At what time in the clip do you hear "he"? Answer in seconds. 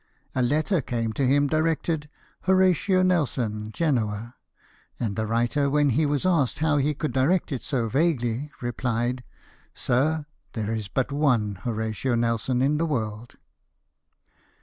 5.91-6.07, 6.77-6.95